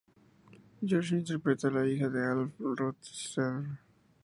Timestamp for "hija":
1.85-2.09